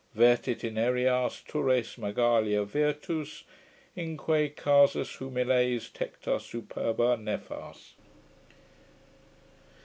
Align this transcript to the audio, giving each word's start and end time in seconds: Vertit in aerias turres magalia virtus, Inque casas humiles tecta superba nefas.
Vertit 0.15 0.63
in 0.63 0.79
aerias 0.79 1.43
turres 1.47 1.95
magalia 1.99 2.65
virtus, 2.65 3.43
Inque 3.95 4.55
casas 4.55 5.17
humiles 5.17 5.91
tecta 5.93 6.39
superba 6.41 7.15
nefas. 7.15 7.93